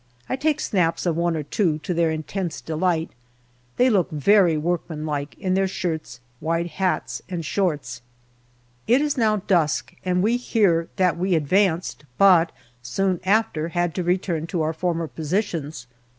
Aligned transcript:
I 0.27 0.35
take 0.35 0.59
snaps 0.59 1.05
of 1.05 1.15
one 1.15 1.37
or 1.37 1.43
two, 1.43 1.77
to 1.77 1.93
their 1.93 2.09
intense 2.09 2.59
delight. 2.59 3.11
They 3.77 3.87
look 3.87 4.09
very 4.09 4.57
work 4.57 4.81
manlike 4.89 5.37
in 5.37 5.53
their 5.53 5.67
shirts, 5.67 6.21
wide 6.39 6.65
hats, 6.65 7.21
and 7.29 7.45
shorts. 7.45 8.01
It 8.87 8.99
is 8.99 9.15
now 9.15 9.35
dusk 9.45 9.93
and 10.03 10.23
we 10.23 10.37
hear 10.37 10.87
that 10.95 11.19
we 11.19 11.35
advanced, 11.35 12.03
but 12.17 12.51
soon 12.81 13.19
after 13.25 13.67
had 13.67 13.93
to 13.93 14.01
return 14.01 14.47
to 14.47 14.63
our 14.63 14.73
former 14.73 15.07
positions. 15.07 15.85